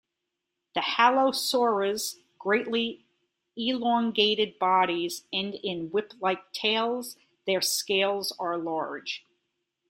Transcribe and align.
The 0.73 0.81
halosaurs' 0.81 2.15
greatly 2.39 3.05
elongated 3.55 4.57
bodies 4.57 5.27
end 5.31 5.53
in 5.61 5.91
whip-like 5.91 6.51
tails; 6.53 7.17
their 7.45 7.61
scales 7.61 8.35
are 8.39 8.57
large. 8.57 9.23